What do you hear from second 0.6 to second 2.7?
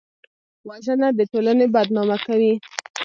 وژنه د ټولنې بدنامه کوي